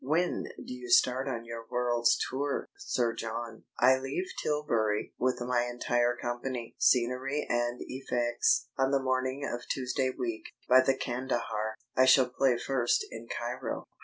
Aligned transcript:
"When 0.03 0.45
do 0.65 0.73
you 0.73 0.89
start 0.89 1.27
on 1.27 1.45
your 1.45 1.67
world's 1.69 2.17
tour, 2.27 2.67
Sir 2.75 3.13
John?" 3.13 3.65
"I 3.79 3.99
leave 3.99 4.25
Tilbury 4.41 5.13
with 5.19 5.39
my 5.41 5.65
entire 5.65 6.17
company, 6.19 6.73
scenery 6.79 7.45
and 7.47 7.79
effects, 7.81 8.67
on 8.79 8.89
the 8.89 8.99
morning 9.03 9.45
of 9.47 9.61
Tuesday 9.69 10.09
week, 10.09 10.45
by 10.67 10.81
the 10.81 10.97
Kandahar. 10.97 11.75
I 11.95 12.05
shall 12.05 12.29
play 12.31 12.57
first 12.57 13.05
in 13.11 13.27
Cairo." 13.27 13.85